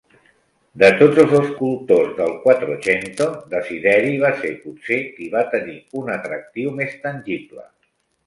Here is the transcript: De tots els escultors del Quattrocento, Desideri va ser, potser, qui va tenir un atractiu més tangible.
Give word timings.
De 0.83 0.87
tots 0.99 1.19
els 1.23 1.33
escultors 1.39 2.15
del 2.21 2.31
Quattrocento, 2.45 3.27
Desideri 3.51 4.17
va 4.25 4.33
ser, 4.41 4.53
potser, 4.63 4.99
qui 5.19 5.29
va 5.37 5.43
tenir 5.53 5.77
un 6.03 6.09
atractiu 6.17 6.73
més 6.81 6.97
tangible. 7.05 7.63